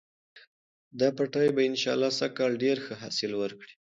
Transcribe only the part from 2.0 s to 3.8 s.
سږکال ډېر ښه حاصل ورکړي.